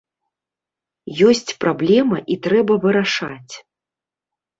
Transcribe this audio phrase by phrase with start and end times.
[1.31, 3.53] Ёсць праблема і трэба вырашаць.